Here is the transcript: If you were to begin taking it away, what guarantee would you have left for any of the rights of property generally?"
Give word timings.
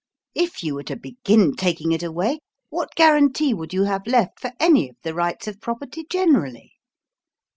If 0.33 0.63
you 0.63 0.73
were 0.73 0.83
to 0.85 0.95
begin 0.95 1.53
taking 1.55 1.91
it 1.91 2.01
away, 2.01 2.39
what 2.71 2.95
guarantee 2.95 3.53
would 3.53 3.71
you 3.71 3.83
have 3.83 4.07
left 4.07 4.39
for 4.39 4.51
any 4.59 4.89
of 4.89 4.95
the 5.03 5.13
rights 5.13 5.47
of 5.47 5.61
property 5.61 6.07
generally?" 6.09 6.73